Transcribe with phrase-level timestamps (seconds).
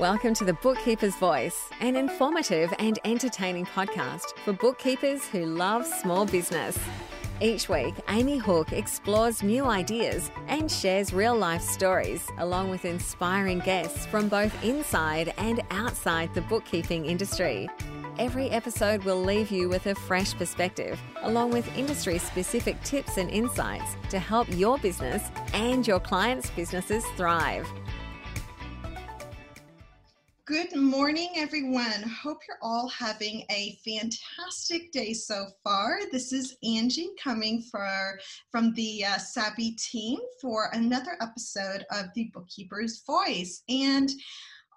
[0.00, 6.26] Welcome to the Bookkeeper's Voice, an informative and entertaining podcast for bookkeepers who love small
[6.26, 6.76] business.
[7.40, 13.60] Each week, Amy Hook explores new ideas and shares real life stories, along with inspiring
[13.60, 17.68] guests from both inside and outside the bookkeeping industry.
[18.18, 23.30] Every episode will leave you with a fresh perspective, along with industry specific tips and
[23.30, 27.68] insights to help your business and your clients' businesses thrive.
[30.46, 32.02] Good morning, everyone.
[32.02, 36.00] Hope you're all having a fantastic day so far.
[36.12, 38.18] This is Angie coming for,
[38.50, 43.62] from the uh, Savvy team for another episode of The Bookkeeper's Voice.
[43.70, 44.10] And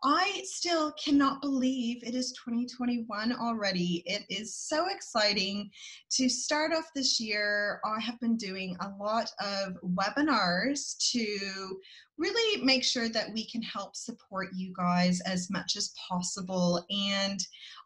[0.04, 4.04] I still cannot believe it is 2021 already.
[4.06, 5.70] It is so exciting
[6.12, 7.82] to start off this year.
[7.84, 11.78] I have been doing a lot of webinars to
[12.18, 16.86] really make sure that we can help support you guys as much as possible.
[16.90, 17.40] And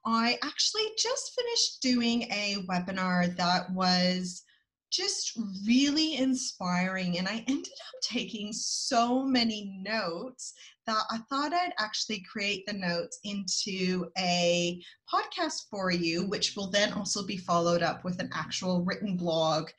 [0.05, 4.43] I actually just finished doing a webinar that was
[4.91, 7.18] just really inspiring.
[7.18, 10.54] And I ended up taking so many notes
[10.85, 16.70] that I thought I'd actually create the notes into a podcast for you, which will
[16.70, 19.70] then also be followed up with an actual written blog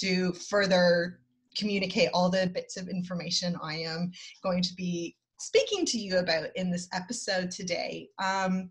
[0.00, 1.20] to further
[1.56, 4.12] communicate all the bits of information I am
[4.42, 8.08] going to be speaking to you about in this episode today.
[8.22, 8.70] Um,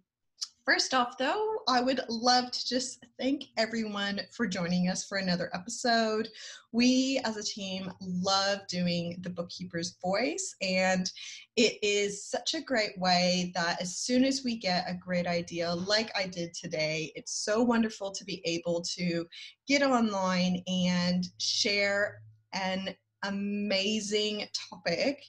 [0.69, 5.49] First off, though, I would love to just thank everyone for joining us for another
[5.51, 6.27] episode.
[6.71, 11.11] We as a team love doing the bookkeeper's voice, and
[11.55, 15.73] it is such a great way that as soon as we get a great idea,
[15.73, 19.25] like I did today, it's so wonderful to be able to
[19.67, 22.21] get online and share
[22.53, 25.21] an amazing topic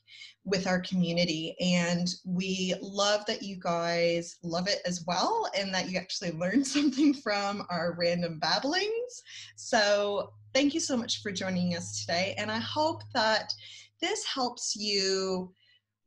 [0.44, 5.90] with our community and we love that you guys love it as well and that
[5.90, 9.22] you actually learn something from our random babblings.
[9.56, 13.52] So thank you so much for joining us today and i hope that
[14.00, 15.52] this helps you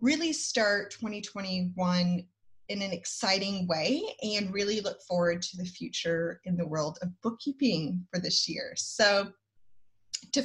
[0.02, 2.24] really start 2021
[2.70, 7.10] in an exciting way and really look forward to the future in the world of
[7.22, 8.74] bookkeeping for this year.
[8.76, 9.32] So
[10.32, 10.44] to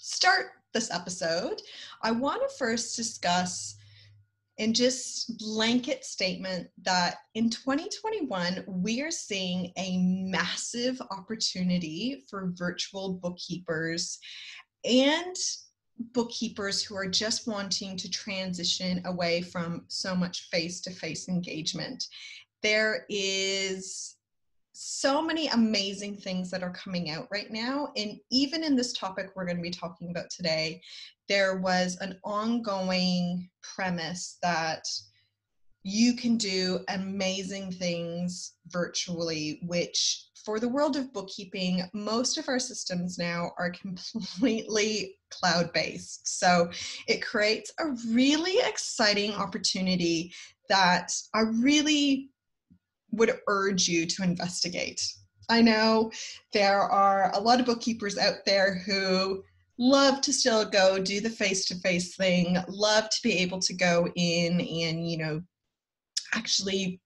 [0.00, 1.60] start this episode,
[2.02, 3.76] I want to first discuss
[4.58, 13.14] in just blanket statement that in 2021 we are seeing a massive opportunity for virtual
[13.14, 14.18] bookkeepers
[14.84, 15.36] and
[16.12, 22.04] bookkeepers who are just wanting to transition away from so much face-to-face engagement.
[22.62, 24.16] There is
[24.72, 27.92] so many amazing things that are coming out right now.
[27.96, 30.80] And even in this topic we're going to be talking about today,
[31.28, 34.84] there was an ongoing premise that
[35.82, 42.58] you can do amazing things virtually, which for the world of bookkeeping, most of our
[42.58, 46.38] systems now are completely cloud based.
[46.38, 46.70] So
[47.06, 50.32] it creates a really exciting opportunity
[50.68, 52.30] that I really
[53.12, 55.02] would urge you to investigate.
[55.48, 56.12] I know
[56.52, 59.42] there are a lot of bookkeepers out there who
[59.78, 63.74] love to still go do the face to face thing, love to be able to
[63.74, 65.42] go in and, you know,
[66.34, 67.00] actually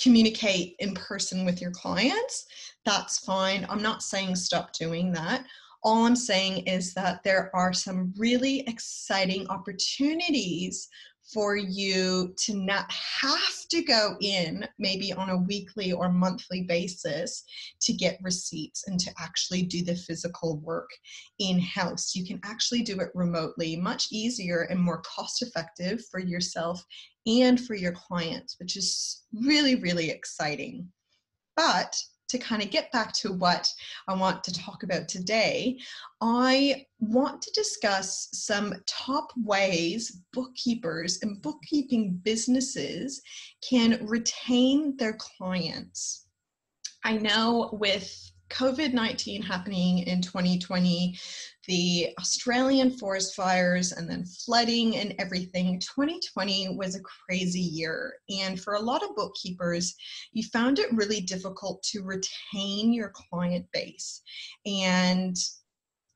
[0.00, 2.46] communicate in person with your clients.
[2.84, 3.66] That's fine.
[3.68, 5.44] I'm not saying stop doing that.
[5.82, 10.88] All I'm saying is that there are some really exciting opportunities
[11.32, 17.44] for you to not have to go in maybe on a weekly or monthly basis
[17.80, 20.90] to get receipts and to actually do the physical work
[21.38, 22.14] in house.
[22.14, 26.84] You can actually do it remotely, much easier and more cost effective for yourself
[27.26, 30.88] and for your clients, which is really, really exciting.
[31.56, 31.96] But
[32.34, 33.68] to kind of get back to what
[34.08, 35.78] I want to talk about today,
[36.20, 43.22] I want to discuss some top ways bookkeepers and bookkeeping businesses
[43.68, 46.26] can retain their clients.
[47.04, 51.18] I know with COVID 19 happening in 2020,
[51.66, 58.14] the Australian forest fires and then flooding and everything, 2020 was a crazy year.
[58.30, 59.94] And for a lot of bookkeepers,
[60.32, 64.22] you found it really difficult to retain your client base.
[64.64, 65.36] And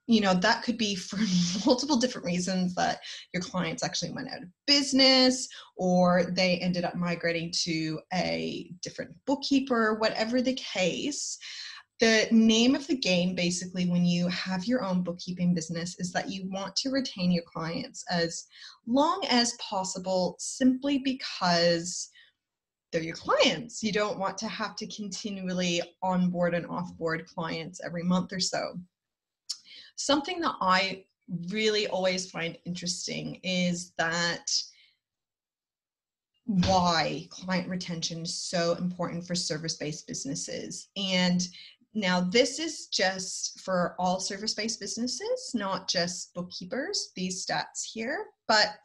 [0.09, 1.19] you know that could be for
[1.67, 3.01] multiple different reasons that
[3.35, 5.47] your clients actually went out of business
[5.77, 11.39] or they ended up migrating to a different bookkeeper whatever the case
[12.01, 16.31] the name of the game basically when you have your own bookkeeping business is that
[16.31, 18.47] you want to retain your clients as
[18.87, 22.11] long as possible simply because
[22.93, 28.03] they're your clients you don't want to have to continually onboard and offboard clients every
[28.03, 28.79] month or so
[29.97, 31.05] something that i
[31.51, 34.51] really always find interesting is that
[36.49, 40.89] why client retention is so important for service based businesses.
[40.97, 41.47] And
[41.95, 48.27] now, this is just for all service based businesses, not just bookkeepers, these stats here,
[48.47, 48.77] but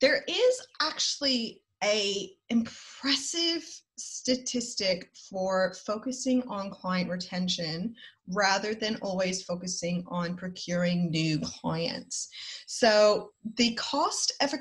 [0.00, 3.64] there is actually a impressive
[3.98, 7.94] statistic for focusing on client retention
[8.28, 12.28] rather than always focusing on procuring new clients.
[12.66, 14.54] So the cost of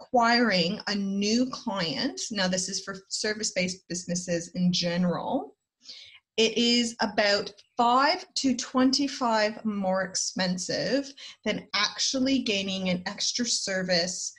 [0.00, 5.55] acquiring a new client, now this is for service-based businesses in general,
[6.36, 11.12] it is about 5 to 25 more expensive
[11.44, 14.32] than actually gaining an extra service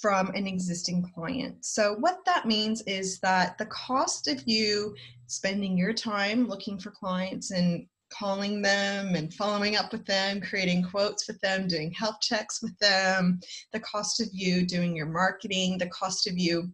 [0.00, 1.64] from an existing client.
[1.64, 4.94] So, what that means is that the cost of you
[5.26, 10.82] spending your time looking for clients and calling them and following up with them, creating
[10.84, 13.40] quotes with them, doing health checks with them,
[13.72, 16.70] the cost of you doing your marketing, the cost of you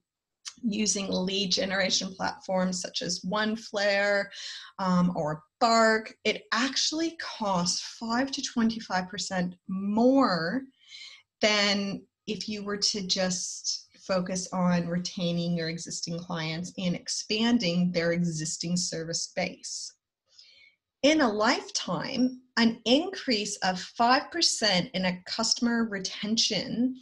[0.62, 4.26] using lead generation platforms such as OneFlare
[4.78, 10.62] um, or Bark, it actually costs 5 to 25% more
[11.40, 18.12] than if you were to just focus on retaining your existing clients and expanding their
[18.12, 19.92] existing service base.
[21.02, 26.96] In a lifetime, an increase of 5% in a customer retention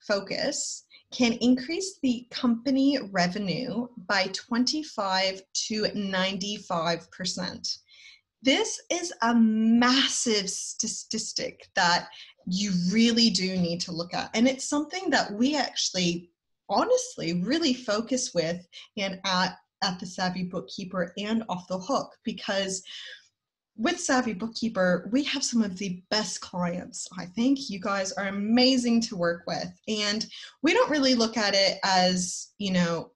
[0.00, 7.78] focus can increase the company revenue by 25 to 95%.
[8.42, 12.08] This is a massive statistic that
[12.46, 14.30] you really do need to look at.
[14.34, 16.30] And it's something that we actually,
[16.68, 18.66] honestly, really focus with
[18.96, 22.82] and at, at the Savvy Bookkeeper and Off the Hook because
[23.76, 27.08] with Savvy Bookkeeper, we have some of the best clients.
[27.18, 29.72] I think you guys are amazing to work with.
[29.88, 30.26] And
[30.62, 33.12] we don't really look at it as, you know,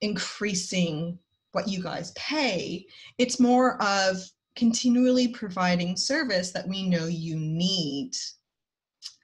[0.00, 1.18] increasing
[1.52, 2.86] what you guys pay.
[3.18, 4.16] It's more of
[4.56, 8.12] continually providing service that we know you need.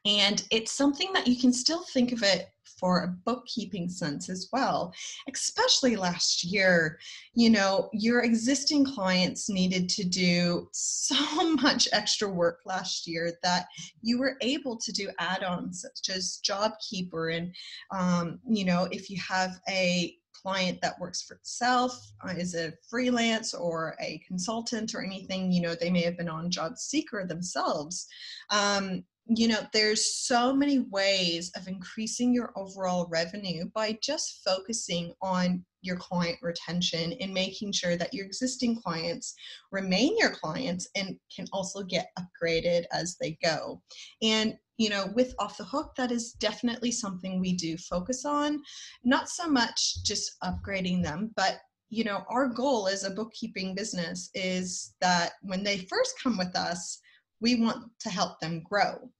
[0.04, 4.48] And it's something that you can still think of it for a bookkeeping sense as
[4.52, 4.92] well.
[5.32, 6.98] Especially last year,
[7.34, 11.16] you know, your existing clients needed to do so
[11.62, 13.66] much extra work last year that
[14.02, 17.36] you were able to do add ons such as JobKeeper.
[17.36, 17.54] And,
[17.90, 22.72] um, you know, if you have a client that works for itself uh, is a
[22.88, 27.26] freelance or a consultant or anything you know they may have been on job seeker
[27.26, 28.06] themselves
[28.50, 35.12] um, you know there's so many ways of increasing your overall revenue by just focusing
[35.20, 39.34] on your client retention and making sure that your existing clients
[39.72, 43.80] remain your clients and can also get upgraded as they go.
[44.22, 48.62] And you know with off the hook that is definitely something we do focus on.
[49.04, 51.58] Not so much just upgrading them but
[51.88, 56.54] you know our goal as a bookkeeping business is that when they first come with
[56.54, 57.00] us
[57.40, 59.10] we want to help them grow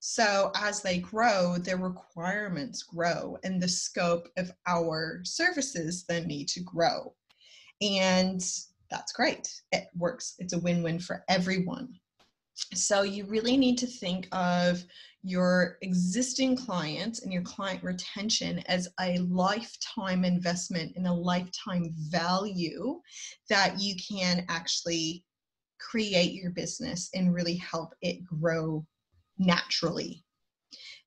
[0.00, 6.48] so as they grow, their requirements grow and the scope of our services then need
[6.48, 7.14] to grow.
[7.82, 8.42] And
[8.90, 9.52] that's great.
[9.72, 10.36] It works.
[10.38, 11.94] It's a win-win for everyone.
[12.74, 14.82] So you really need to think of
[15.22, 23.00] your existing clients and your client retention as a lifetime investment and a lifetime value
[23.50, 25.24] that you can actually
[25.78, 28.84] create your business and really help it grow
[29.40, 30.22] naturally.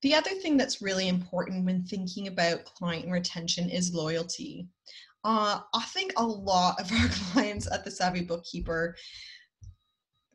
[0.02, 4.68] The other thing that's really important when thinking about client retention is loyalty.
[5.24, 8.98] Uh, I think a lot of our clients at the Savvy Bookkeeper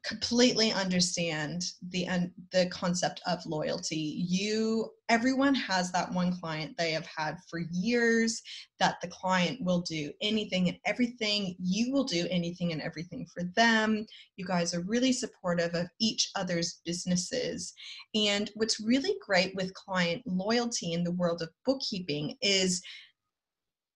[0.09, 2.09] completely understand the
[2.51, 4.25] the concept of loyalty.
[4.27, 8.41] You everyone has that one client they have had for years
[8.81, 11.55] that the client will do anything and everything.
[11.63, 14.07] You will do anything and everything for them.
[14.37, 17.75] You guys are really supportive of each other's businesses.
[18.15, 22.81] And what's really great with client loyalty in the world of bookkeeping is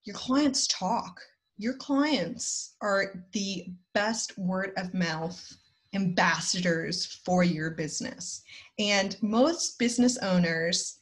[0.05, 1.19] your clients talk.
[1.57, 5.57] Your clients are the best word of mouth
[5.95, 8.43] ambassadors for your business.
[8.79, 11.01] And most business owners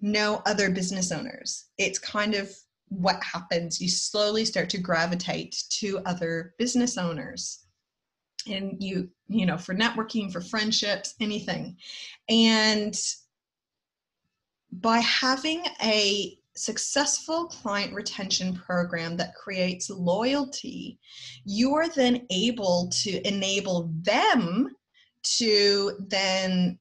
[0.00, 1.66] know other business owners.
[1.78, 2.54] It's kind of
[2.88, 3.80] what happens?
[3.80, 7.66] You slowly start to gravitate to other business owners
[8.48, 11.76] and you you know for networking for friendships anything
[12.28, 12.98] and
[14.72, 20.98] by having a successful client retention program that creates loyalty,
[21.44, 24.68] you are then able to enable them
[25.22, 26.78] to then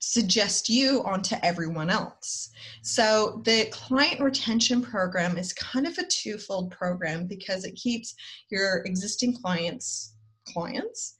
[0.00, 2.50] suggest you onto everyone else.
[2.82, 8.14] So the client retention program is kind of a twofold program because it keeps
[8.50, 10.14] your existing clients
[10.52, 11.16] clients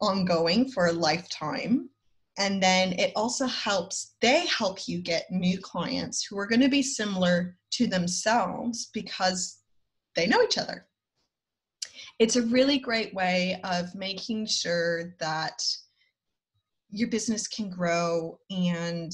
[0.00, 1.90] ongoing for a lifetime
[2.38, 6.68] and then it also helps they help you get new clients who are going to
[6.68, 9.60] be similar to themselves because
[10.16, 10.86] they know each other.
[12.18, 15.62] It's a really great way of making sure that
[16.90, 19.12] your business can grow and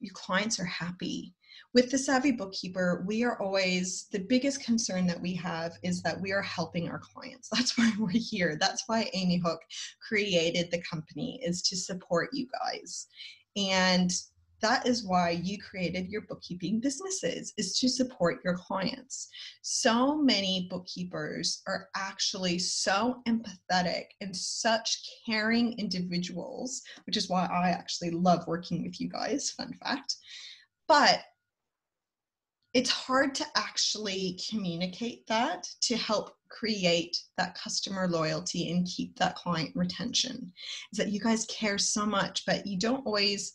[0.00, 1.34] your clients are happy
[1.74, 6.20] with the Savvy Bookkeeper, we are always the biggest concern that we have is that
[6.20, 7.48] we are helping our clients.
[7.52, 8.56] That's why we're here.
[8.58, 9.60] That's why Amy Hook
[10.06, 13.06] created the company is to support you guys.
[13.56, 14.10] And
[14.60, 19.28] that is why you created your bookkeeping businesses is to support your clients
[19.62, 27.70] so many bookkeepers are actually so empathetic and such caring individuals which is why i
[27.70, 30.16] actually love working with you guys fun fact
[30.88, 31.20] but
[32.74, 39.36] it's hard to actually communicate that to help create that customer loyalty and keep that
[39.36, 40.52] client retention
[40.92, 43.52] is that you guys care so much but you don't always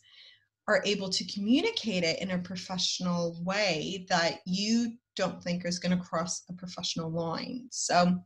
[0.68, 5.96] are able to communicate it in a professional way that you don't think is going
[5.96, 7.66] to cross a professional line.
[7.70, 8.18] So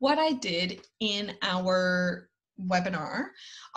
[0.00, 2.28] what i did in our
[2.60, 3.26] webinar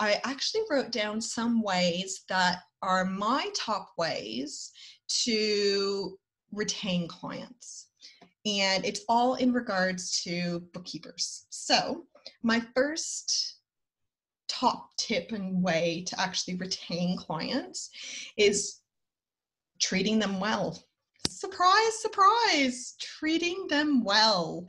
[0.00, 4.72] i actually wrote down some ways that are my top ways
[5.08, 6.18] to
[6.52, 7.88] retain clients.
[8.46, 11.46] And it's all in regards to bookkeepers.
[11.50, 12.04] So,
[12.42, 13.56] my first
[14.48, 17.90] top tip and way to actually retain clients
[18.36, 18.80] is
[19.80, 20.78] treating them well.
[21.28, 24.66] Surprise, surprise, treating them well.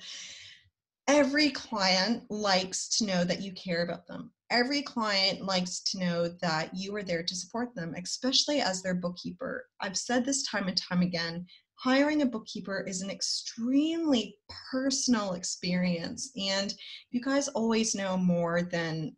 [1.08, 6.28] Every client likes to know that you care about them every client likes to know
[6.42, 9.66] that you are there to support them, especially as their bookkeeper.
[9.82, 11.46] I've said this time and time again
[11.78, 14.38] hiring a bookkeeper is an extremely
[14.72, 16.74] personal experience, and
[17.12, 19.16] you guys always know more than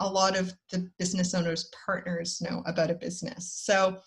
[0.00, 3.52] a lot of the business owners' partners know about a business.
[3.52, 3.98] So,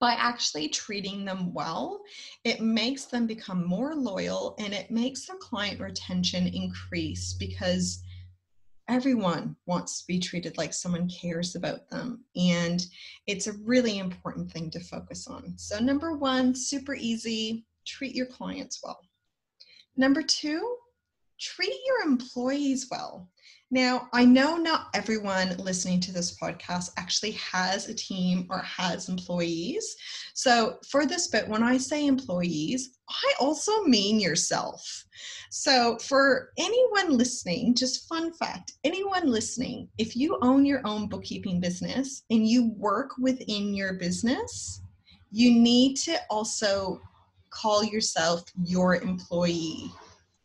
[0.00, 2.00] by actually treating them well,
[2.44, 8.02] it makes them become more loyal and it makes their client retention increase because
[8.88, 12.24] everyone wants to be treated like someone cares about them.
[12.36, 12.84] And
[13.26, 15.54] it's a really important thing to focus on.
[15.56, 19.00] So, number one, super easy treat your clients well.
[19.96, 20.76] Number two,
[21.38, 23.28] treat your employees well.
[23.70, 29.08] Now, I know not everyone listening to this podcast actually has a team or has
[29.08, 29.96] employees.
[30.34, 35.04] So, for this bit, when I say employees, I also mean yourself.
[35.50, 41.60] So, for anyone listening, just fun fact anyone listening, if you own your own bookkeeping
[41.60, 44.82] business and you work within your business,
[45.32, 47.00] you need to also
[47.50, 49.90] call yourself your employee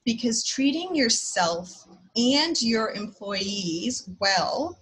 [0.06, 4.78] because treating yourself and your employees well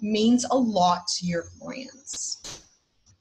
[0.00, 2.62] means a lot to your clients.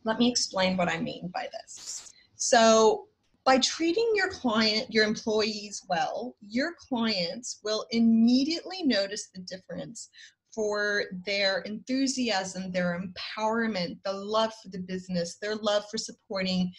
[0.04, 2.14] Let me explain what I mean by this.
[2.36, 3.08] So,
[3.46, 10.10] by treating your client, your employees well, your clients will immediately notice the difference
[10.54, 16.72] for their enthusiasm, their empowerment, the love for the business, their love for supporting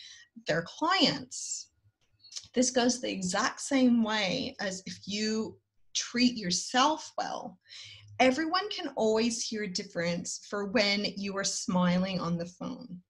[0.47, 1.71] their clients.
[2.55, 5.59] This goes the exact same way as if you
[5.95, 7.59] treat yourself well.
[8.21, 13.01] Everyone can always hear a difference for when you are smiling on the phone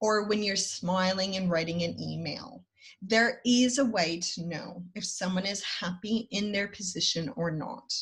[0.00, 2.64] or when you're smiling and writing an email.
[3.00, 7.92] There is a way to know if someone is happy in their position or not.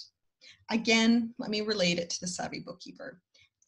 [0.71, 3.21] Again, let me relate it to the Savvy Bookkeeper.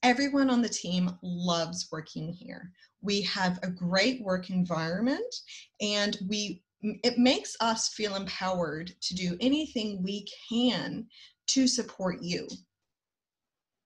[0.03, 2.73] Everyone on the team loves working here.
[3.03, 5.35] We have a great work environment
[5.81, 11.07] and we it makes us feel empowered to do anything we can
[11.49, 12.47] to support you.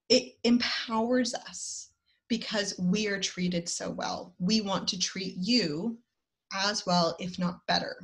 [0.08, 1.90] It empowers us
[2.28, 4.34] because we are treated so well.
[4.38, 5.98] We want to treat you
[6.52, 7.96] as well, if not better.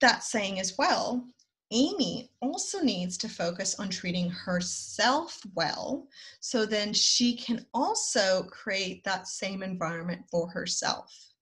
[0.00, 1.26] That saying as well,
[1.72, 6.06] Amy also needs to focus on treating herself well
[6.40, 11.33] so then she can also create that same environment for herself.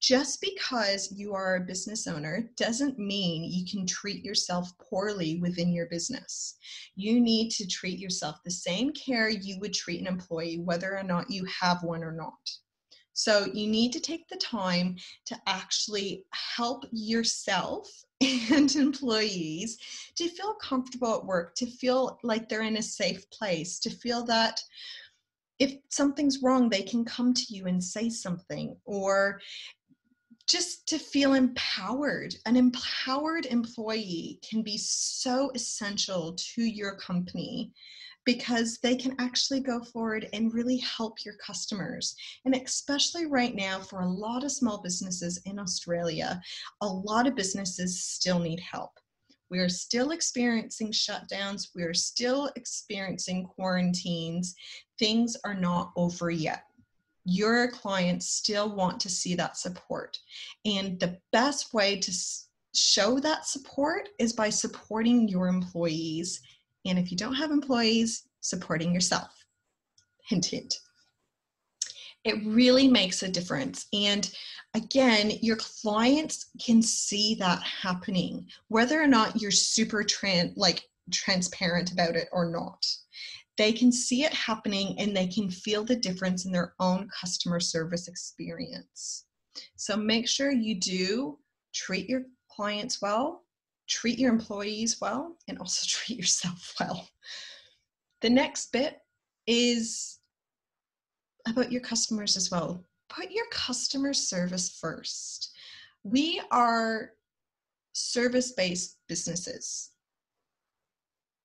[0.00, 5.72] Just because you are a business owner doesn't mean you can treat yourself poorly within
[5.72, 6.56] your business.
[6.94, 11.02] You need to treat yourself the same care you would treat an employee, whether or
[11.02, 12.50] not you have one or not.
[13.12, 17.86] So you need to take the time to actually help yourself
[18.22, 19.76] and employees
[20.14, 24.24] to feel comfortable at work, to feel like they're in a safe place, to feel
[24.24, 24.62] that
[25.58, 29.40] if something's wrong, they can come to you and say something, or
[30.50, 32.34] just to feel empowered.
[32.44, 37.72] An empowered employee can be so essential to your company
[38.26, 42.16] because they can actually go forward and really help your customers.
[42.44, 46.40] And especially right now, for a lot of small businesses in Australia,
[46.80, 48.90] a lot of businesses still need help.
[49.50, 54.54] We are still experiencing shutdowns, we are still experiencing quarantines.
[54.98, 56.64] Things are not over yet
[57.30, 60.18] your clients still want to see that support.
[60.64, 62.12] And the best way to
[62.74, 66.40] show that support is by supporting your employees
[66.86, 69.44] and if you don't have employees, supporting yourself.
[70.26, 70.74] Hint, hint.
[72.24, 73.86] It really makes a difference.
[73.92, 74.30] And
[74.74, 81.92] again, your clients can see that happening, whether or not you're super tran- like transparent
[81.92, 82.86] about it or not.
[83.60, 87.60] They can see it happening and they can feel the difference in their own customer
[87.60, 89.26] service experience.
[89.76, 91.38] So make sure you do
[91.74, 93.44] treat your clients well,
[93.86, 97.06] treat your employees well and also treat yourself well.
[98.22, 98.96] The next bit
[99.46, 100.20] is
[101.46, 102.82] about your customers as well.
[103.10, 105.52] Put your customer service first.
[106.02, 107.10] We are
[107.92, 109.90] service based businesses.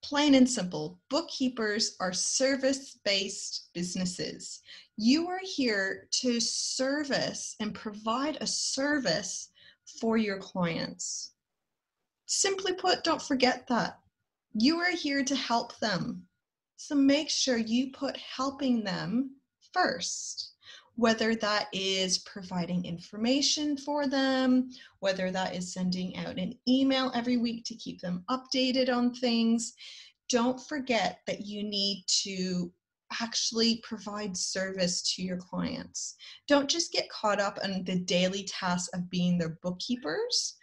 [0.06, 4.60] Plain and simple, bookkeepers are service based businesses.
[4.96, 9.48] You are here to service and provide a service
[10.00, 11.32] for your clients.
[12.26, 13.98] Simply put, don't forget that.
[14.52, 16.22] You are here to help them.
[16.76, 19.34] So make sure you put helping them
[19.72, 20.52] first,
[20.96, 27.36] whether that is providing information for them, whether that is sending out an email every
[27.36, 29.74] week to keep them updated on things.
[30.28, 32.72] Don't forget that you need to
[33.20, 36.16] actually provide service to your clients.
[36.48, 40.56] Don't just get caught up in the daily task of being their bookkeepers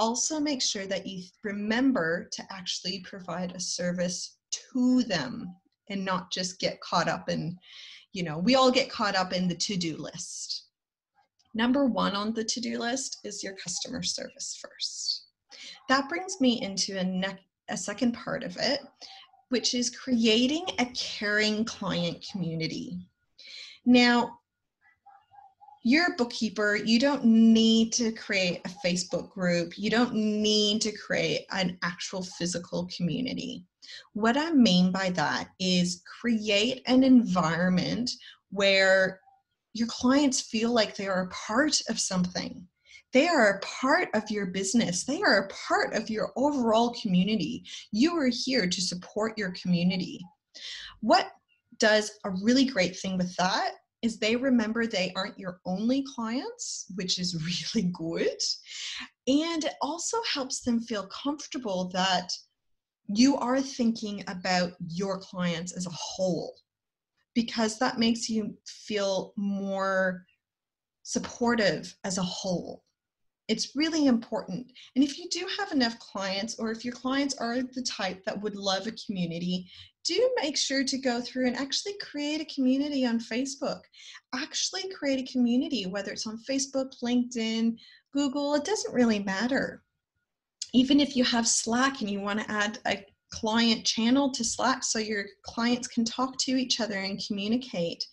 [0.00, 5.54] also make sure that you remember to actually provide a service to them
[5.90, 7.54] and not just get caught up in,
[8.12, 10.64] you know, we all get caught up in the to do list.
[11.54, 15.24] Number one on the to do list is your customer service first.
[15.88, 18.80] That brings me into a, ne- a second part of it,
[19.48, 22.98] which is creating a caring client community.
[23.84, 24.39] Now,
[25.82, 30.92] you're a bookkeeper, you don't need to create a Facebook group, you don't need to
[30.92, 33.64] create an actual physical community.
[34.12, 38.10] What I mean by that is create an environment
[38.50, 39.20] where
[39.72, 42.66] your clients feel like they are a part of something.
[43.12, 45.04] They are a part of your business.
[45.04, 47.64] They are a part of your overall community.
[47.90, 50.20] You are here to support your community.
[51.00, 51.32] What
[51.78, 56.86] does a really great thing with that is they remember they aren't your only clients,
[56.94, 57.36] which is
[57.74, 58.38] really good.
[59.26, 62.30] And it also helps them feel comfortable that
[63.06, 66.54] you are thinking about your clients as a whole
[67.34, 70.24] because that makes you feel more
[71.02, 72.84] supportive as a whole.
[73.48, 74.70] It's really important.
[74.94, 78.40] And if you do have enough clients, or if your clients are the type that
[78.40, 79.68] would love a community,
[80.10, 83.82] do make sure to go through and actually create a community on Facebook.
[84.34, 87.76] Actually, create a community, whether it's on Facebook, LinkedIn,
[88.12, 89.84] Google, it doesn't really matter.
[90.72, 94.82] Even if you have Slack and you want to add a client channel to Slack
[94.82, 98.04] so your clients can talk to each other and communicate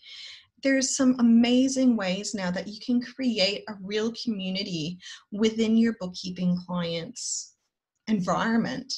[0.63, 4.97] there's some amazing ways now that you can create a real community
[5.31, 7.53] within your bookkeeping clients
[8.07, 8.91] environment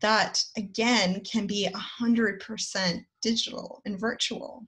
[0.00, 4.66] that again can be 100% digital and virtual.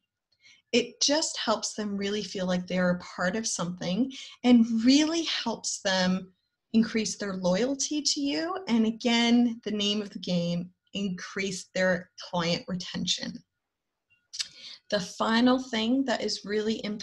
[0.73, 4.13] It just helps them really feel like they're a part of something
[4.45, 6.33] and really helps them
[6.75, 12.65] increase their loyalty to you and again the name of the game increase their client
[12.69, 13.33] retention.
[14.91, 17.03] The final thing that is really imp-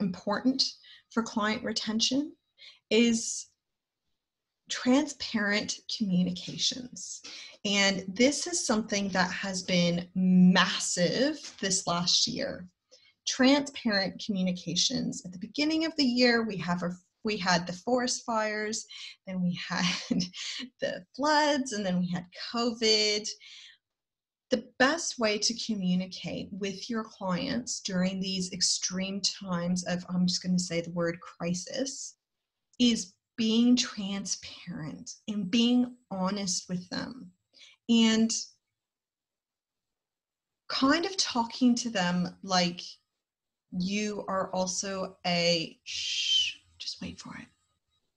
[0.00, 0.64] important
[1.10, 2.32] for client retention
[2.90, 3.46] is
[4.68, 7.22] transparent communications.
[7.64, 12.68] And this is something that has been massive this last year.
[13.26, 15.22] Transparent communications.
[15.24, 16.90] At the beginning of the year, we have a
[17.24, 18.86] we had the forest fires,
[19.26, 20.24] then we had
[20.80, 23.26] the floods, and then we had COVID.
[24.50, 30.42] The best way to communicate with your clients during these extreme times of, I'm just
[30.42, 32.16] going to say the word crisis,
[32.80, 37.30] is being transparent and being honest with them
[37.88, 38.32] and
[40.66, 42.82] kind of talking to them like
[43.70, 47.46] you are also a shh, just wait for it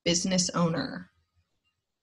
[0.03, 1.11] business owner.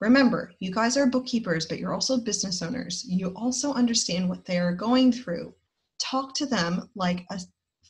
[0.00, 3.04] Remember you guys are bookkeepers but you're also business owners.
[3.04, 5.52] You also understand what they are going through.
[5.98, 7.40] Talk to them like a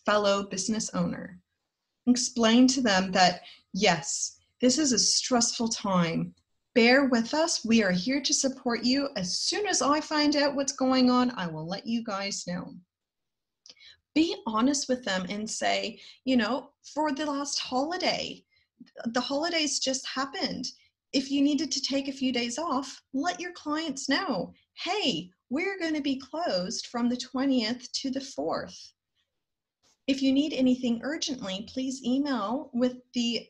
[0.06, 1.38] fellow business owner.
[2.06, 3.42] Explain to them that
[3.74, 6.34] yes this is a stressful time.
[6.74, 7.64] Bear with us.
[7.64, 9.08] We are here to support you.
[9.16, 12.74] As soon as I find out what's going on, I will let you guys know.
[14.14, 18.44] Be honest with them and say, you know, for the last holiday,
[19.06, 20.66] the holidays just happened.
[21.12, 24.52] If you needed to take a few days off, let your clients know
[24.84, 28.92] hey, we're going to be closed from the 20th to the 4th.
[30.06, 33.48] If you need anything urgently, please email with the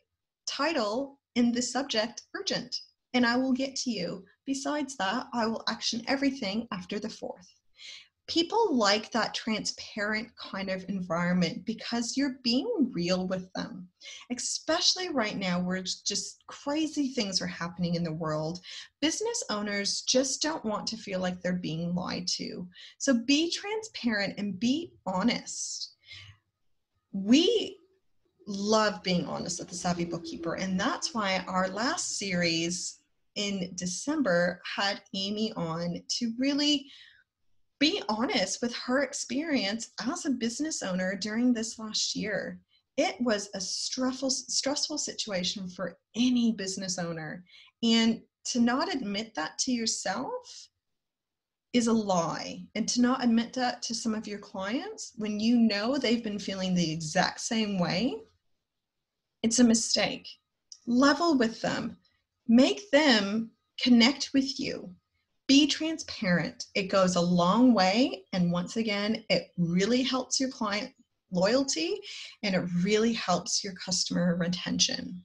[0.49, 2.75] title in the subject urgent,
[3.15, 4.25] and I will get to you.
[4.47, 7.47] Besides that, I will action everything after the fourth.
[8.27, 13.89] People like that transparent kind of environment because you're being real with them,
[14.31, 18.61] especially right now where just crazy things are happening in the world.
[19.01, 22.69] Business owners just don't want to feel like they're being lied to.
[22.99, 25.95] So be transparent and be honest.
[27.13, 27.79] We
[28.49, 33.01] love being honest with the savvy bookkeeper and that's why our last series
[33.37, 36.87] in december had amy on to really
[37.79, 42.61] be honest with her experience as a business owner during this last year.
[42.97, 47.45] It was a stressful stressful situation for any business owner
[47.83, 50.69] and to not admit that to yourself
[51.73, 55.59] is a lie and to not admit that to some of your clients when you
[55.59, 58.17] know they've been feeling the exact same way
[59.43, 60.29] it's a mistake.
[60.87, 61.97] Level with them,
[62.47, 64.95] make them connect with you.
[65.47, 66.67] Be transparent.
[66.75, 68.25] It goes a long way.
[68.33, 70.93] And once again, it really helps your client
[71.31, 72.01] loyalty
[72.43, 75.23] and it really helps your customer retention.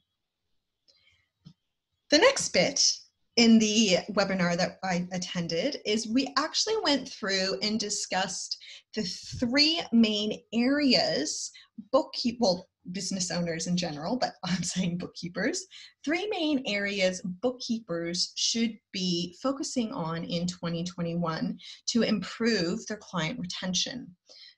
[2.09, 2.93] The next bit
[3.35, 8.57] in the webinar that I attended is we actually went through and discussed
[8.93, 11.51] the three main areas
[11.91, 15.65] bookkeep well business owners in general, but I'm saying bookkeepers,
[16.03, 24.15] three main areas bookkeepers should be focusing on in 2021 to improve their client retention.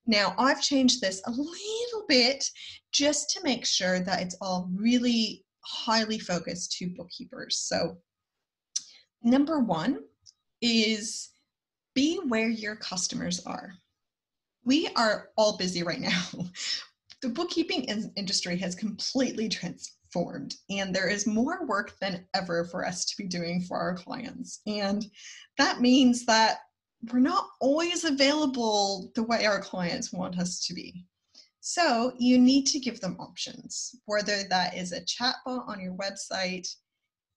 [0.08, 2.46] Now, I've changed this a little bit
[2.92, 7.58] just to make sure that it's all really highly focused to bookkeepers.
[7.58, 7.98] So,
[9.24, 10.00] number one
[10.62, 11.32] is
[11.96, 13.74] be where your customers are.
[14.64, 16.50] We are all busy right now
[17.22, 17.84] the bookkeeping
[18.16, 23.28] industry has completely transformed and there is more work than ever for us to be
[23.28, 24.62] doing for our clients.
[24.66, 25.06] And
[25.58, 26.60] that means that
[27.12, 31.06] we're not always available the way our clients want us to be.
[31.60, 36.68] So you need to give them options whether that is a chatbot on your website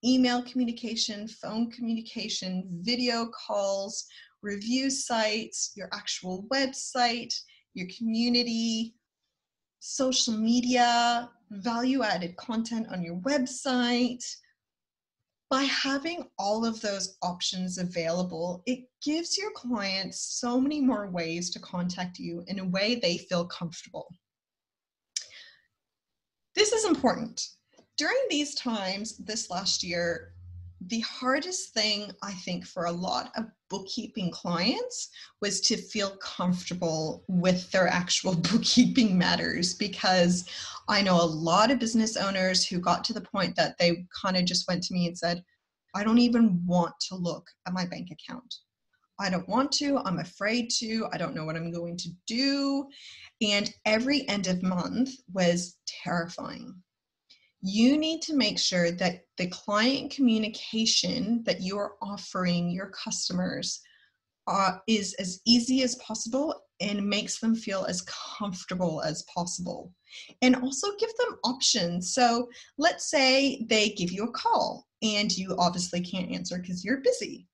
[0.05, 4.07] email communication phone communication video calls
[4.43, 7.35] review sites your actual website
[7.75, 8.95] your community
[9.81, 14.25] social media, value added content on your website.
[15.51, 21.49] By having all of those options available, it gives your clients so many more ways
[21.51, 24.07] to contact you in a way they feel comfortable.
[26.55, 27.43] This is important.
[27.97, 30.35] During these times this last year,
[30.87, 35.11] the hardest thing I think for a lot of bookkeeping clients
[35.41, 40.49] was to feel comfortable with their actual bookkeeping matters because
[40.89, 44.37] I know a lot of business owners who got to the point that they kind
[44.37, 45.43] of just went to me and said,
[45.95, 48.55] I don't even want to look at my bank account.
[49.21, 49.99] I don't want to.
[50.05, 51.09] I'm afraid to.
[51.13, 52.87] I don't know what I'm going to do.
[53.43, 56.81] And every end of month was terrifying
[57.61, 63.81] you need to make sure that the client communication that you are offering your customers
[64.47, 68.03] uh, is as easy as possible and makes them feel as
[68.39, 69.93] comfortable as possible.
[70.41, 72.15] And also give them options.
[72.15, 76.99] So let's say they give you a call and you obviously can't answer because you're
[76.99, 77.47] busy.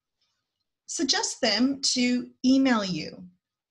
[0.86, 3.24] Suggest them to email you.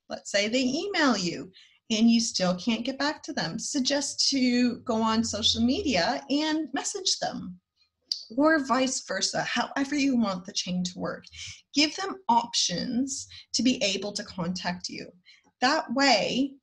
[0.10, 1.52] Let's say they email you
[1.90, 3.60] and you still can't get back to them.
[3.60, 7.60] Suggest to go on social media and message them
[8.38, 11.26] or vice versa, however you want the chain to work.
[11.74, 15.08] Give them options to be able to contact you.
[15.62, 16.54] That way,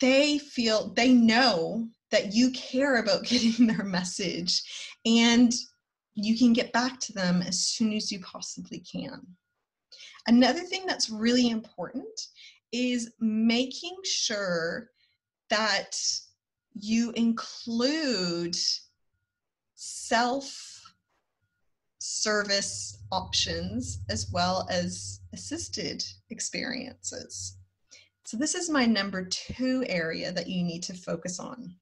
[0.00, 4.62] they feel, they know that you care about getting their message
[5.04, 5.52] and
[6.14, 9.20] you can get back to them as soon as you possibly can.
[10.26, 12.04] Another thing that's really important
[12.72, 14.90] is making sure
[15.50, 15.96] that
[16.74, 18.56] you include
[19.74, 20.80] self
[21.98, 27.58] service options as well as assisted experiences.
[28.24, 31.74] So, this is my number two area that you need to focus on.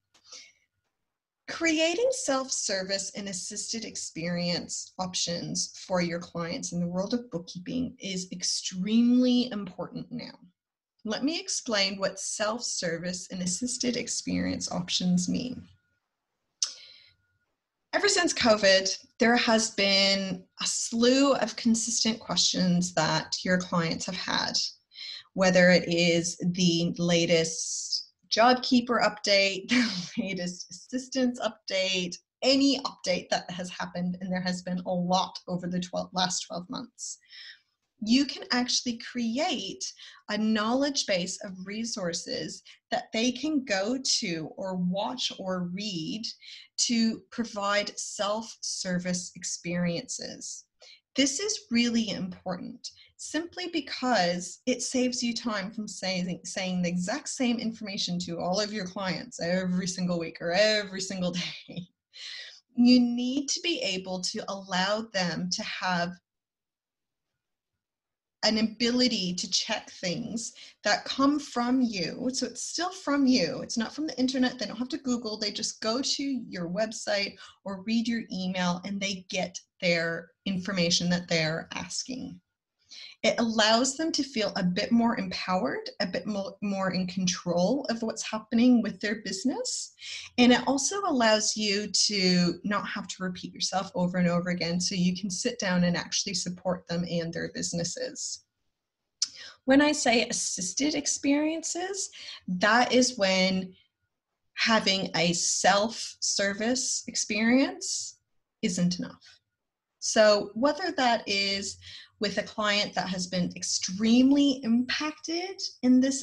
[1.49, 7.97] Creating self service and assisted experience options for your clients in the world of bookkeeping
[7.99, 10.39] is extremely important now.
[11.05, 15.67] Let me explain what self service and assisted experience options mean.
[17.93, 24.17] Ever since COVID, there has been a slew of consistent questions that your clients have
[24.17, 24.53] had,
[25.33, 33.71] whether it is the latest JobKeeper update, the latest assistance update, any update that has
[33.71, 37.19] happened, and there has been a lot over the 12, last 12 months
[38.03, 39.85] you can actually create
[40.31, 46.23] a knowledge base of resources that they can go to or watch or read
[46.79, 50.65] to provide self service experiences.
[51.17, 57.29] This is really important simply because it saves you time from saying, saying the exact
[57.29, 61.31] same information to all of your clients every single week or every single
[61.69, 61.87] day.
[62.77, 66.13] You need to be able to allow them to have
[68.43, 72.31] an ability to check things that come from you.
[72.33, 73.61] So it's still from you.
[73.63, 74.59] It's not from the internet.
[74.59, 75.37] They don't have to Google.
[75.37, 81.11] They just go to your website or read your email and they get their information
[81.11, 82.41] that they're asking.
[83.23, 88.01] It allows them to feel a bit more empowered, a bit more, in control of
[88.03, 89.93] what's happening with their business.
[90.39, 94.81] And it also allows you to not have to repeat yourself over and over again
[94.81, 98.45] so you can sit down and actually support them and their businesses.
[99.67, 102.11] When I say assisted experiences,
[102.49, 103.75] that is when
[104.55, 108.17] having a self service experience
[108.63, 109.41] isn't enough.
[109.99, 111.77] So, whether that is
[112.21, 116.23] with a client that has been extremely impacted in this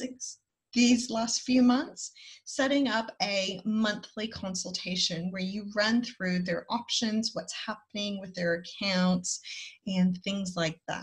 [0.74, 2.12] these last few months,
[2.44, 8.62] setting up a monthly consultation where you run through their options, what's happening with their
[8.62, 9.40] accounts,
[9.86, 11.02] and things like that.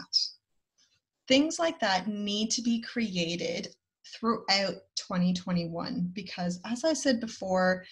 [1.28, 3.70] Things like that need to be created
[4.14, 7.84] throughout 2021 because, as I said before,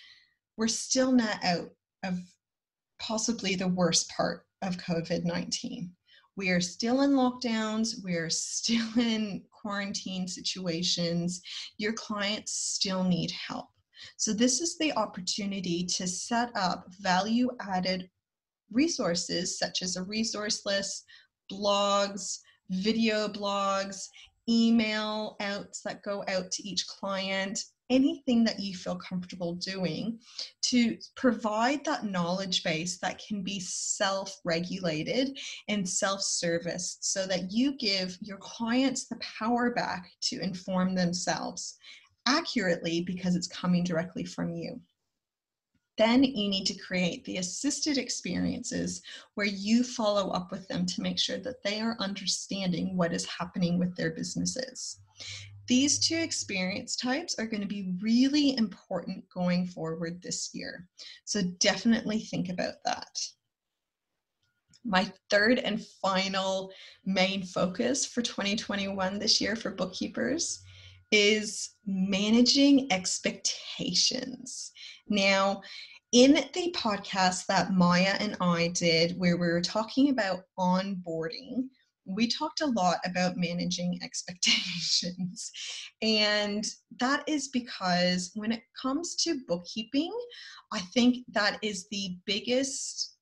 [0.58, 1.72] we're still not out
[2.04, 2.20] of
[3.00, 5.92] possibly the worst part of COVID 19
[6.36, 11.42] we are still in lockdowns, we're still in quarantine situations,
[11.78, 13.68] your clients still need help.
[14.18, 18.10] So, this is the opportunity to set up value added
[18.72, 21.06] resources such as a resource list,
[21.52, 24.08] blogs, video blogs,
[24.50, 27.60] email outs that go out to each client,
[27.94, 30.20] anything that you feel comfortable doing
[30.64, 37.52] to provide that knowledge base that can be self regulated and self serviced so that
[37.52, 41.78] you give your clients the power back to inform themselves
[42.26, 44.82] accurately because it's coming directly from you.
[45.98, 49.04] Then you need to create the assisted experiences
[49.36, 53.28] where you follow up with them to make sure that they are understanding what is
[53.28, 55.00] happening with their businesses.
[55.68, 60.88] These two experience types are going to be really important going forward this year.
[61.26, 63.20] So definitely think about that.
[64.86, 66.72] My third and final
[67.06, 70.62] main focus for 2021 this year for bookkeepers
[71.12, 74.72] is managing expectations.
[75.08, 75.62] Now,
[76.12, 81.70] in the podcast that Maya and I did, where we were talking about onboarding,
[82.06, 85.52] we talked a lot about managing expectations.
[86.02, 86.66] And
[87.00, 90.12] that is because when it comes to bookkeeping,
[90.74, 93.14] I think that is the biggest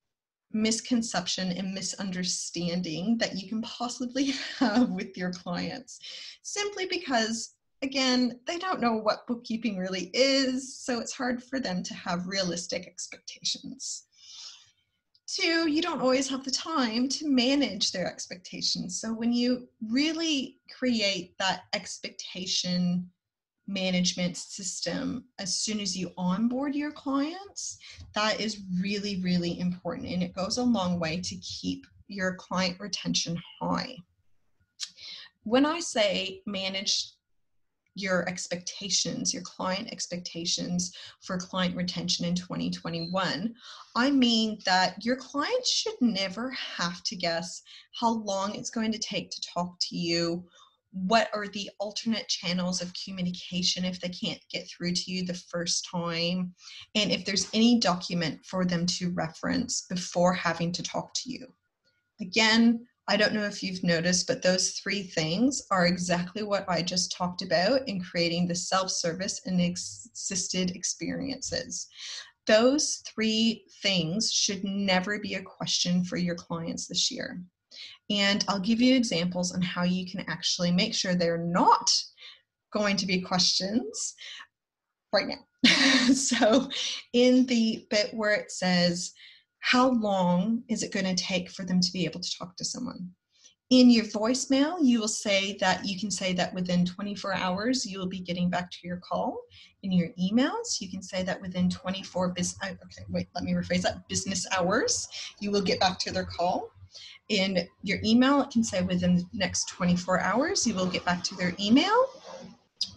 [0.54, 6.00] misconception and misunderstanding that you can possibly have with your clients
[6.44, 11.82] simply because again they don't know what bookkeeping really is so it's hard for them
[11.82, 14.08] to have realistic expectations
[15.36, 20.60] two you don't always have the time to manage their expectations so when you really
[20.78, 23.10] create that expectation
[23.72, 27.78] management system as soon as you onboard your clients,
[28.14, 30.08] that is really, really important.
[30.08, 33.96] And it goes a long way to keep your client retention high.
[35.44, 37.14] When I say manage
[37.96, 43.54] your expectations, your client expectations for client retention in 2021,
[43.96, 47.62] I mean that your clients should never have to guess
[48.00, 50.46] how long it's going to take to talk to you.
[50.94, 55.34] What are the alternate channels of communication if they can't get through to you the
[55.34, 56.54] first time?
[56.96, 61.48] And if there's any document for them to reference before having to talk to you.
[62.20, 66.82] Again i don't know if you've noticed but those three things are exactly what i
[66.82, 71.88] just talked about in creating the self-service and assisted experiences
[72.48, 77.40] those three things should never be a question for your clients this year
[78.10, 81.90] and I'll give you examples on how you can actually make sure they're not
[82.74, 84.16] going to be questions
[85.14, 86.14] right now.
[86.14, 86.68] so,
[87.14, 89.14] in the bit where it says,
[89.62, 92.66] How long is it going to take for them to be able to talk to
[92.66, 93.12] someone?
[93.70, 98.00] In your voicemail, you will say that you can say that within 24 hours you
[98.00, 99.40] will be getting back to your call.
[99.84, 102.60] In your emails, you can say that within 24 business.
[102.64, 104.06] Okay, wait, let me rephrase that.
[104.10, 105.08] Business hours,
[105.40, 106.72] you will get back to their call
[107.30, 108.42] in your email.
[108.42, 112.08] It can say within the next 24 hours, you will get back to their email.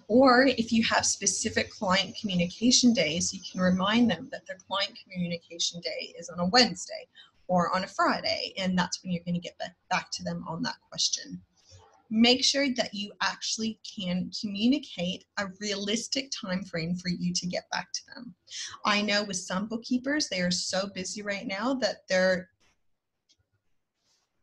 [0.08, 4.98] Or if you have specific client communication days, you can remind them that their client
[5.02, 7.08] communication day is on a Wednesday
[7.48, 9.58] or on a Friday, and that's when you're going to get
[9.90, 11.40] back to them on that question.
[12.10, 17.68] Make sure that you actually can communicate a realistic time frame for you to get
[17.70, 18.34] back to them.
[18.84, 22.50] I know with some bookkeepers, they are so busy right now that they're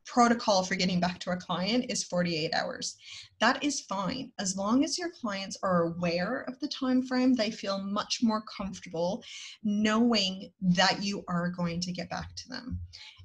[0.05, 2.97] protocol for getting back to a client is 48 hours.
[3.39, 7.51] That is fine as long as your clients are aware of the time frame they
[7.51, 9.23] feel much more comfortable
[9.63, 12.79] knowing that you are going to get back to them.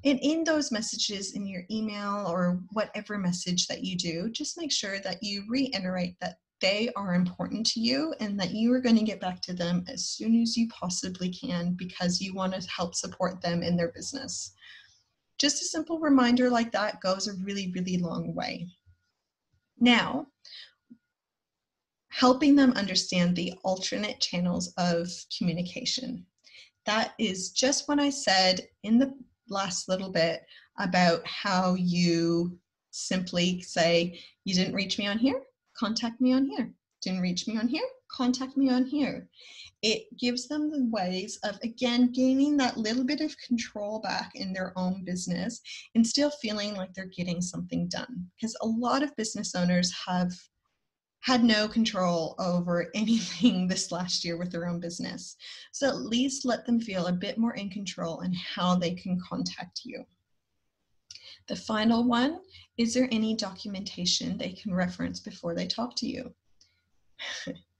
[0.04, 4.72] And in those messages in your email or whatever message that you do just make
[4.72, 8.96] sure that you reiterate that they are important to you and that you are going
[8.96, 12.68] to get back to them as soon as you possibly can because you want to
[12.68, 14.54] help support them in their business
[15.38, 18.68] just a simple reminder like that goes a really, really long way.
[19.78, 20.26] Now,
[22.08, 26.24] helping them understand the alternate channels of communication.
[26.86, 29.12] That is just what I said in the
[29.50, 30.42] last little bit
[30.78, 32.58] about how you
[32.90, 35.42] simply say, You didn't reach me on here,
[35.76, 36.72] contact me on here.
[37.02, 39.28] Didn't reach me on here, contact me on here.
[39.82, 44.52] It gives them the ways of again gaining that little bit of control back in
[44.52, 45.60] their own business
[45.94, 48.26] and still feeling like they're getting something done.
[48.34, 50.32] Because a lot of business owners have
[51.20, 55.36] had no control over anything this last year with their own business.
[55.72, 59.20] So at least let them feel a bit more in control and how they can
[59.20, 60.04] contact you.
[61.48, 62.40] The final one
[62.78, 66.34] is there any documentation they can reference before they talk to you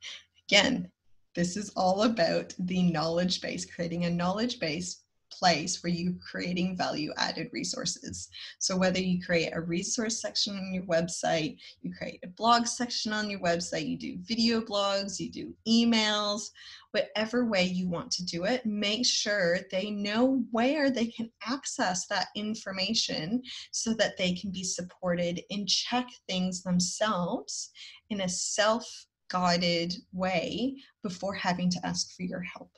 [0.49, 0.91] again
[1.37, 6.77] this is all about the knowledge base, creating a knowledge base place where you're creating
[6.77, 8.31] value added resources.
[8.59, 13.13] So, whether you create a resource section on your website, you create a blog section
[13.13, 16.51] on your website, you do video blogs, you do emails,
[16.93, 22.07] whatever way you want to do it, make sure they know where they can access
[22.07, 27.73] that information so that they can be supported and check things themselves
[28.09, 32.71] in a self guided way before having to ask for your help.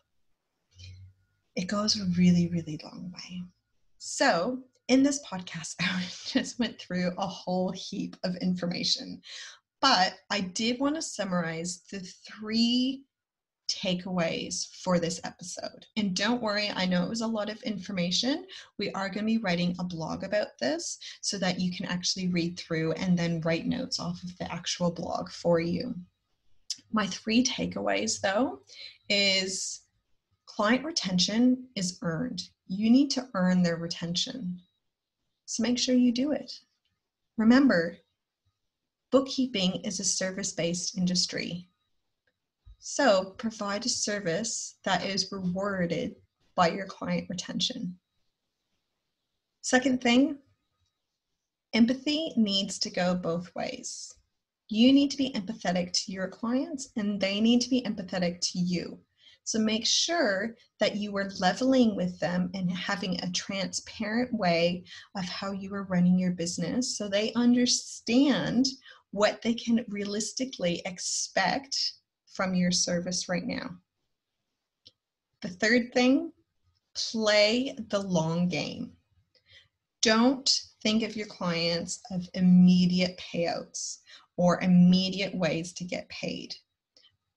[1.57, 3.43] It goes a really, really long way.
[3.99, 9.21] So, in this podcast, I just went through a whole heap of information,
[9.81, 13.05] but I did want to summarize the three
[13.69, 15.87] takeaways for this episode.
[15.97, 18.47] And don't worry, I know it was a lot of information.
[18.79, 22.29] We are going to be writing a blog about this so that you can actually
[22.29, 25.95] read through and then write notes off of the actual blog for you.
[26.93, 28.61] My three takeaways, though,
[29.09, 29.83] is
[30.47, 32.43] client retention is earned.
[32.67, 34.61] You need to earn their retention.
[35.45, 36.53] So make sure you do it.
[37.37, 37.99] Remember,
[39.11, 41.69] bookkeeping is a service based industry.
[42.79, 46.17] So provide a service that is rewarded
[46.55, 47.99] by your client retention.
[49.61, 50.39] Second thing,
[51.73, 54.15] empathy needs to go both ways.
[54.69, 58.59] You need to be empathetic to your clients, and they need to be empathetic to
[58.59, 59.01] you.
[59.45, 64.85] So make sure that you are leveling with them and having a transparent way
[65.17, 68.67] of how you are running your business so they understand
[69.11, 71.95] what they can realistically expect
[72.35, 73.71] from your service right now.
[75.41, 76.31] The third thing,
[76.95, 78.93] play the long game.
[80.03, 84.01] Don't think of your clients of immediate payouts
[84.39, 86.55] or immediate ways to get paid.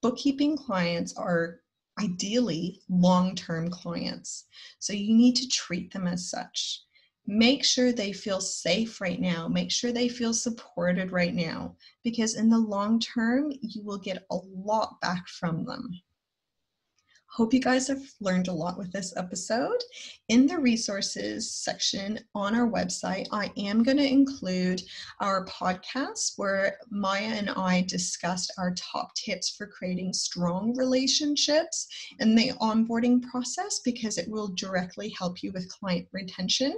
[0.02, 1.60] Bookkeeping clients are
[2.00, 4.46] ideally long term clients,
[4.80, 6.84] so you need to treat them as such.
[7.28, 9.48] Make sure they feel safe right now.
[9.48, 14.26] Make sure they feel supported right now because in the long term, you will get
[14.32, 16.02] a lot back from them.
[17.34, 19.82] Hope you guys have learned a lot with this episode.
[20.28, 24.82] In the resources section on our website, I am going to include
[25.22, 31.88] our podcast where Maya and I discussed our top tips for creating strong relationships
[32.20, 36.78] in the onboarding process because it will directly help you with client retention.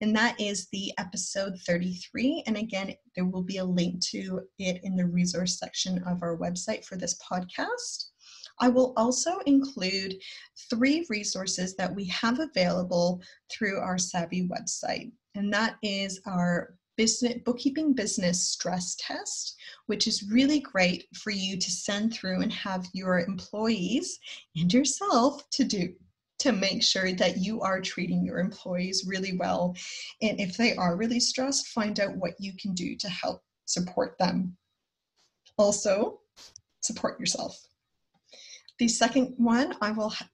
[0.00, 2.44] And that is the episode 33.
[2.46, 6.38] And again, there will be a link to it in the resource section of our
[6.38, 8.06] website for this podcast.
[8.60, 10.16] I will also include
[10.68, 17.38] three resources that we have available through our Savvy website, and that is our business
[17.46, 19.56] bookkeeping business stress test
[19.86, 24.18] which is really great for you to send through and have your employees
[24.54, 25.94] and yourself to do
[26.38, 29.76] to make sure that you are treating your employees really well.
[30.22, 34.16] And if they are really stressed find out what you can do to help support
[34.18, 34.56] them.
[35.58, 36.20] Also
[36.80, 37.69] support yourself
[38.80, 40.28] the second one I will ha-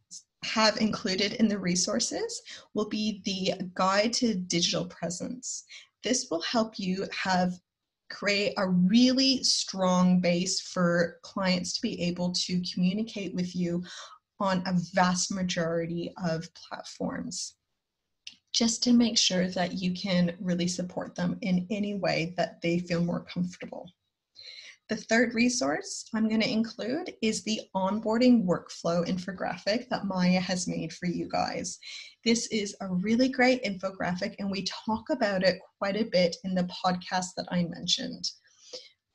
[0.44, 2.42] have included in the resources
[2.74, 5.64] will be the guide to digital presence.
[6.05, 7.55] This will help you have
[8.09, 13.82] create a really strong base for clients to be able to communicate with you
[14.38, 17.57] on a vast majority of platforms
[18.53, 22.78] just to make sure that you can really support them in any way that they
[22.78, 23.90] feel more comfortable.
[24.89, 30.68] The third resource I'm going to include is the onboarding workflow infographic that Maya has
[30.68, 31.80] made for you guys.
[32.24, 36.55] This is a really great infographic, and we talk about it quite a bit in
[36.55, 38.30] the podcast that I mentioned.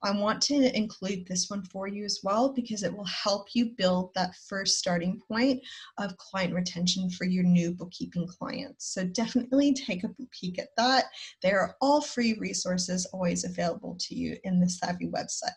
[0.03, 3.71] I want to include this one for you as well because it will help you
[3.77, 5.61] build that first starting point
[5.99, 8.93] of client retention for your new bookkeeping clients.
[8.93, 11.05] So definitely take a peek at that.
[11.43, 15.49] They are all free resources always available to you in the Savvy website.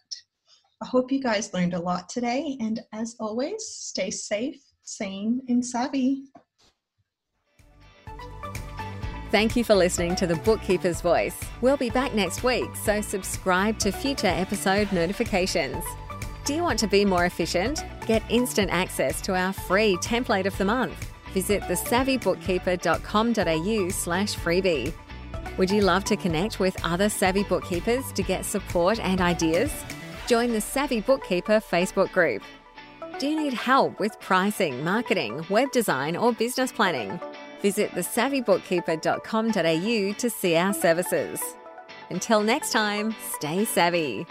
[0.82, 5.64] I hope you guys learned a lot today, and as always, stay safe, sane, and
[5.64, 6.24] savvy.
[9.34, 11.36] Thank you for listening to The Bookkeeper's Voice.
[11.60, 15.82] We'll be back next week, so subscribe to future episode notifications.
[16.44, 17.84] Do you want to be more efficient?
[18.06, 21.10] Get instant access to our free template of the month.
[21.32, 24.94] Visit thesavvybookkeeper.com.au slash freebie.
[25.58, 29.72] Would you love to connect with other savvy bookkeepers to get support and ideas?
[30.28, 32.44] Join the Savvy Bookkeeper Facebook group.
[33.18, 37.18] Do you need help with pricing, marketing, web design, or business planning?
[37.64, 41.40] Visit thesavvybookkeeper.com.au to see our services.
[42.10, 44.26] Until next time, stay savvy.